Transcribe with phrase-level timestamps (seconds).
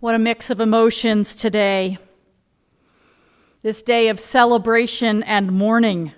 [0.00, 1.98] What a mix of emotions today.
[3.60, 6.12] This day of celebration and mourning.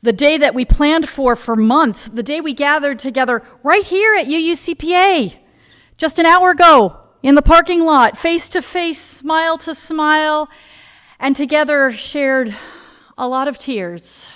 [0.00, 4.14] The day that we planned for for months, the day we gathered together right here
[4.14, 5.36] at UUCPA
[5.98, 10.48] just an hour ago in the parking lot, face to face, smile to smile,
[11.18, 12.54] and together shared
[13.18, 14.32] a lot of tears.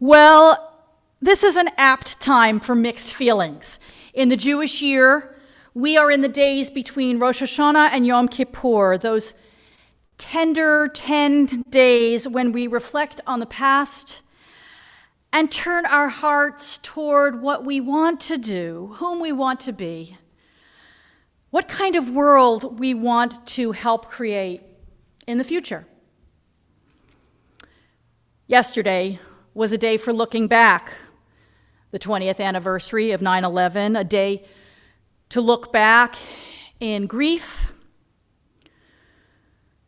[0.00, 0.82] Well,
[1.22, 3.78] this is an apt time for mixed feelings.
[4.16, 5.36] In the Jewish year,
[5.74, 9.34] we are in the days between Rosh Hashanah and Yom Kippur, those
[10.16, 14.22] tender 10 days when we reflect on the past
[15.34, 20.16] and turn our hearts toward what we want to do, whom we want to be,
[21.50, 24.62] what kind of world we want to help create
[25.26, 25.86] in the future.
[28.46, 29.20] Yesterday
[29.52, 30.94] was a day for looking back
[31.96, 34.44] the 20th anniversary of 9 11, a day
[35.30, 36.14] to look back
[36.78, 37.72] in grief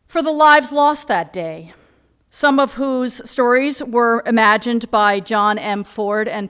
[0.07, 1.71] for the lives lost that day,
[2.31, 5.83] some of whose stories were imagined by John M.
[5.83, 6.49] Ford and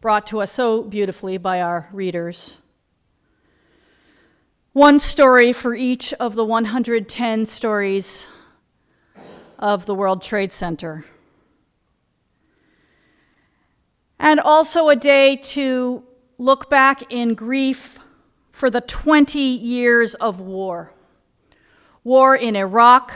[0.00, 2.54] brought to us so beautifully by our readers.
[4.72, 8.26] One story for each of the 110 stories
[9.58, 11.04] of the World Trade Center
[14.28, 16.02] and also a day to
[16.36, 17.98] look back in grief
[18.50, 20.92] for the 20 years of war
[22.04, 23.12] war in Iraq,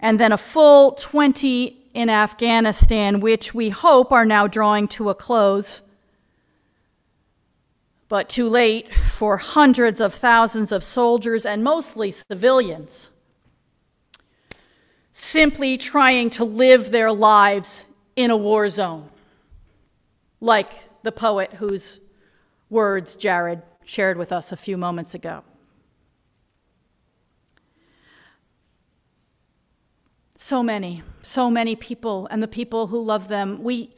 [0.00, 5.14] and then a full 20 in Afghanistan, which we hope are now drawing to a
[5.14, 5.80] close.
[8.08, 13.10] But too late for hundreds of thousands of soldiers and mostly civilians
[15.12, 17.84] simply trying to live their lives
[18.16, 19.08] in a war zone
[20.40, 20.72] like
[21.02, 22.00] the poet whose
[22.70, 25.42] words Jared shared with us a few moments ago.
[30.36, 33.62] So many, so many people, and the people who love them.
[33.62, 33.94] We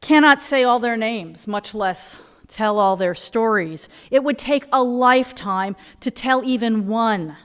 [0.00, 3.88] cannot say all their names, much less tell all their stories.
[4.10, 7.36] It would take a lifetime to tell even one.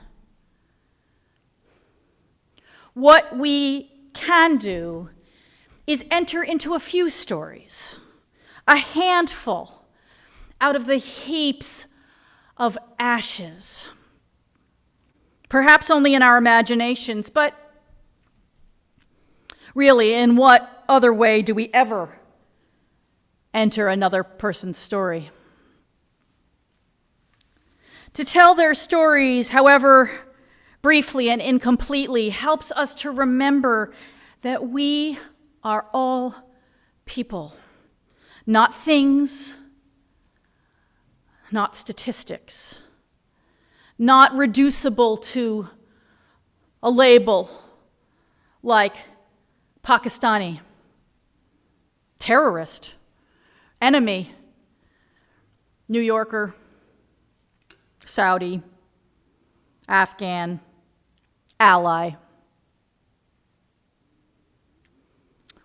[2.94, 5.10] What we can do
[5.88, 7.98] is enter into a few stories,
[8.68, 9.86] a handful
[10.60, 11.86] out of the heaps
[12.58, 13.88] of ashes.
[15.48, 17.54] Perhaps only in our imaginations, but
[19.74, 22.18] really, in what other way do we ever
[23.54, 25.30] enter another person's story?
[28.12, 30.10] To tell their stories, however
[30.82, 33.94] briefly and incompletely, helps us to remember
[34.42, 35.18] that we
[35.68, 36.34] are all
[37.04, 37.54] people,
[38.46, 39.58] not things,
[41.52, 42.80] not statistics,
[43.98, 45.68] not reducible to
[46.82, 47.50] a label
[48.62, 48.94] like
[49.82, 50.60] Pakistani,
[52.18, 52.94] terrorist,
[53.82, 54.32] enemy,
[55.86, 56.54] New Yorker,
[58.06, 58.62] Saudi,
[59.86, 60.60] Afghan,
[61.60, 62.12] ally.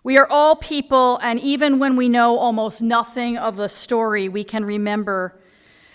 [0.04, 4.44] We are all people, and even when we know almost nothing of the story, we
[4.44, 5.40] can remember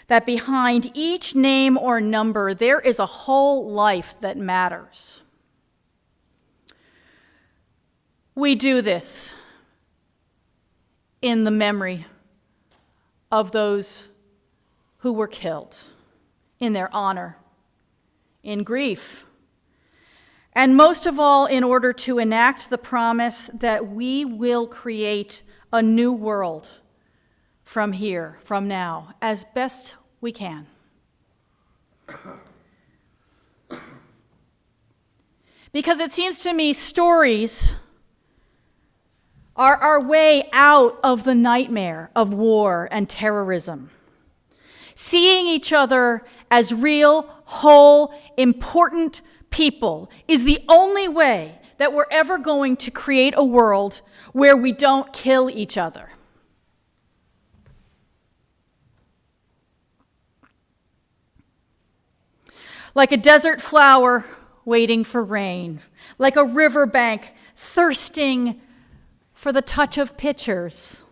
[0.07, 5.21] that behind each name or number, there is a whole life that matters.
[8.33, 9.31] We do this
[11.21, 12.07] in the memory
[13.31, 14.07] of those
[14.97, 15.77] who were killed,
[16.59, 17.37] in their honor,
[18.41, 19.23] in grief
[20.59, 25.81] and most of all, in order to enact the promise that we will create a
[25.81, 26.81] new world
[27.63, 30.67] from here, from now, as best we can.
[35.71, 37.73] Because it seems to me stories
[39.55, 43.91] are our way out of the nightmare of war and terrorism.
[44.93, 52.37] Seeing each other as real, whole, important people is the only way that we're ever
[52.37, 54.01] going to create a world
[54.33, 56.09] where we don't kill each other.
[62.93, 64.25] Like a desert flower
[64.65, 65.79] waiting for rain,
[66.17, 68.59] like a riverbank thirsting
[69.33, 71.03] for the touch of pitchers,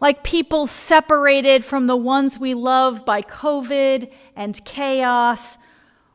[0.00, 5.56] like people separated from the ones we love by COVID and chaos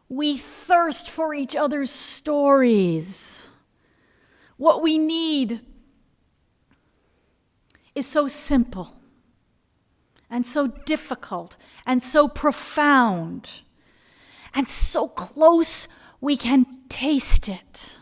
[0.10, 3.52] we thirst for each other's stories.
[4.58, 5.62] What we need
[7.94, 9.00] is so simple
[10.30, 13.62] and so difficult and so profound
[14.54, 15.88] and so close
[16.20, 17.98] we can taste it.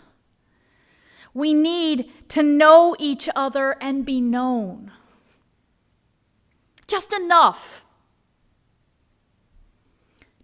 [1.33, 4.92] We need to know each other and be known.
[6.88, 7.83] Just enough.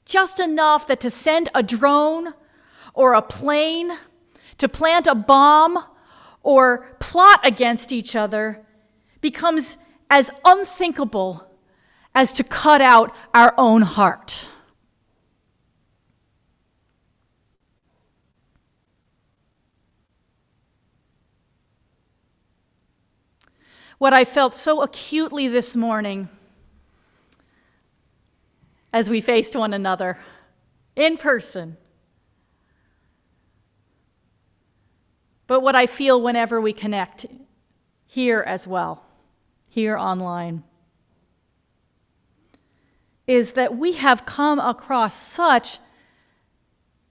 [0.06, 2.34] Just enough that to send a drone
[2.94, 3.98] or a plane,
[4.58, 5.84] to plant a bomb
[6.44, 8.66] or plot against each other
[9.22, 9.78] becomes
[10.10, 11.48] as unthinkable
[12.14, 14.48] as to cut out our own heart.
[23.98, 26.28] What I felt so acutely this morning
[28.94, 30.20] as we faced one another
[30.96, 31.76] in person,
[35.48, 37.26] but what I feel whenever we connect
[38.06, 39.04] here as well,
[39.68, 40.64] here online
[43.26, 45.80] is that we have come across such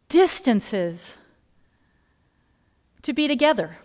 [0.08, 1.19] distances
[3.02, 3.78] to be together.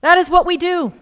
[0.00, 0.92] That is what we do.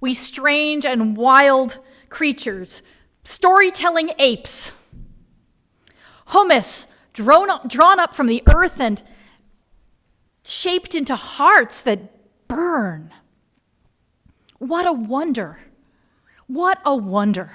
[0.00, 1.78] We strange and wild
[2.08, 2.82] creatures,
[3.24, 4.70] storytelling apes,
[6.30, 9.02] humus drawn drawn up from the earth and
[10.44, 13.10] shaped into hearts that burn.
[14.58, 15.58] What a wonder!
[16.46, 17.50] What a wonder!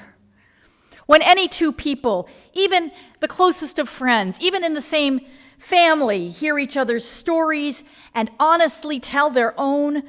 [1.05, 5.21] When any two people, even the closest of friends, even in the same
[5.57, 7.83] family, hear each other's stories
[8.13, 10.03] and honestly tell their own,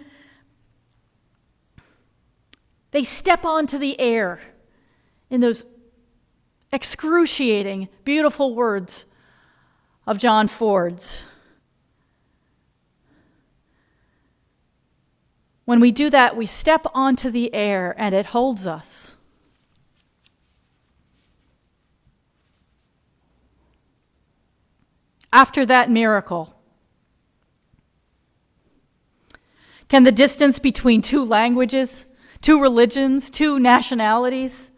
[2.90, 4.40] they step onto the air
[5.30, 5.64] in those
[6.72, 9.06] excruciating, beautiful words
[10.06, 11.24] of John Ford's.
[15.64, 19.16] When we do that, we step onto the air and it holds us.
[25.32, 26.54] after that miracle?
[29.88, 32.06] Can the distance between two languages,
[32.40, 34.69] two religions, two nationalities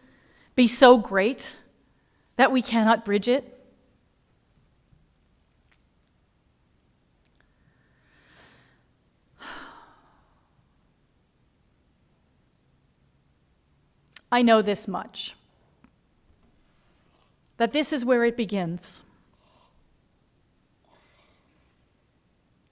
[0.54, 1.56] be so great
[2.36, 3.58] that we cannot bridge it?
[14.30, 15.36] I know this much
[17.58, 19.02] that this is where it begins.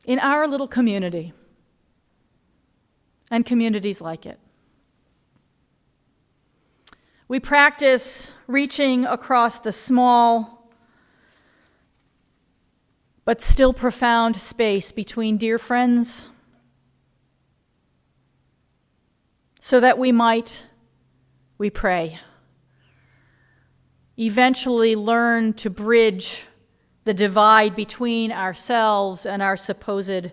[0.04, 1.32] in our little community
[3.30, 4.38] and communities like it.
[7.30, 10.68] We practice reaching across the small
[13.24, 16.28] but still profound space between dear friends
[19.60, 20.64] so that we might,
[21.56, 22.18] we pray,
[24.18, 26.46] eventually learn to bridge
[27.04, 30.32] the divide between ourselves and our supposed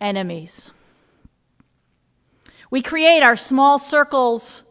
[0.00, 0.70] enemies.
[2.70, 4.62] We create our small circles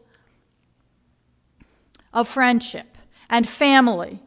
[2.12, 4.22] of friendship and family,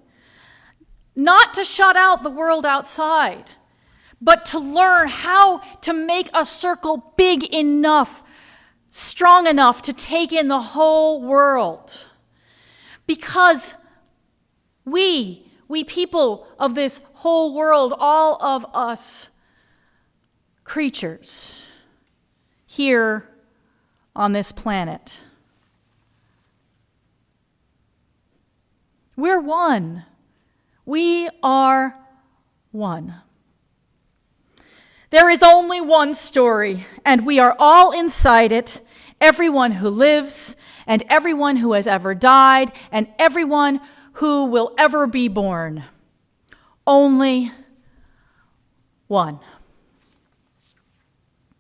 [1.15, 3.45] not to shut out the world outside,
[4.21, 8.21] but to learn how to make a circle big enough,
[8.91, 12.07] strong enough to take in the whole world.
[13.07, 13.73] Because
[14.85, 19.29] we, we people of this whole world, all of us
[20.63, 21.51] creatures
[22.65, 23.27] here
[24.15, 25.19] on this planet.
[29.21, 30.05] We're one.
[30.83, 31.93] We are
[32.71, 33.21] one.
[35.11, 38.81] There is only one story, and we are all inside it
[39.21, 40.55] everyone who lives,
[40.87, 43.79] and everyone who has ever died, and everyone
[44.13, 45.83] who will ever be born.
[46.87, 47.51] Only
[49.05, 49.39] one.